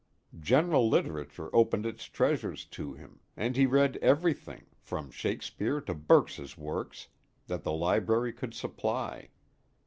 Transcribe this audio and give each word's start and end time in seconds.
General 0.39 0.89
literature 0.89 1.55
opened 1.55 1.85
its 1.85 2.05
treasures 2.05 2.65
to 2.65 2.93
him, 2.93 3.19
and 3.37 3.55
he 3.55 3.67
read 3.67 3.97
everything, 3.97 4.65
from 4.79 5.11
Shakespeare 5.11 5.79
to 5.81 5.93
Burke's 5.93 6.57
Works, 6.57 7.09
that 7.45 7.61
the 7.61 7.71
library 7.73 8.33
could 8.33 8.55
supply. 8.55 9.29